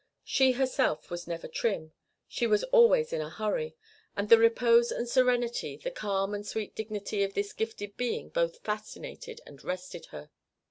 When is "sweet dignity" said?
6.43-7.21